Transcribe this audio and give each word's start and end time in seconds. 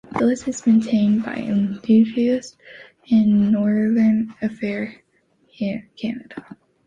The 0.17 0.25
list 0.25 0.47
is 0.47 0.65
maintained 0.65 1.23
by 1.23 1.35
Indigenous 1.35 2.57
and 3.11 3.51
Northern 3.51 4.33
Affairs 4.41 4.95
Canada. 5.95 6.57